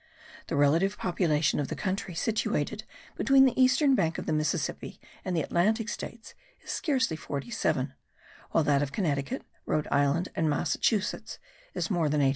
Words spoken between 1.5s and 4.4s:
of the country situated between the eastern bank of the